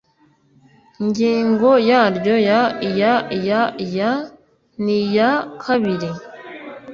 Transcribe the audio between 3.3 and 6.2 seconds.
iya iya niya kabiri